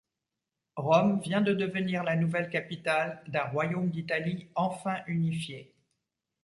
[0.77, 5.75] Rome vient de devenir la nouvelle Capitale d'un Royaume d'Italie enfin unifié.